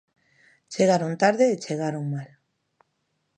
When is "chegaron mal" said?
1.65-2.29